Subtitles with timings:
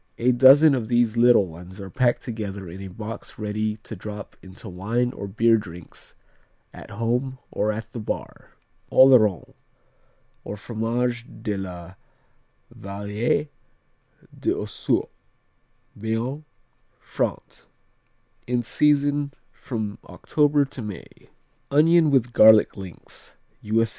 [0.17, 4.35] A dozen of these little ones are packed together in a box ready to drop
[4.41, 6.15] into wine or beer drinks
[6.73, 8.49] at home or at the bar.
[8.91, 9.53] Oloron,
[10.43, 11.93] or Fromage de la
[12.71, 13.49] Vallee
[14.39, 15.07] d'ossour
[15.95, 16.45] Béarn,
[16.97, 17.67] France
[18.47, 21.29] In season from October to May.
[21.69, 23.89] Onion with garlic links _U.S.